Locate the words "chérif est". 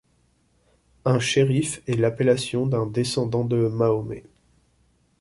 1.19-1.93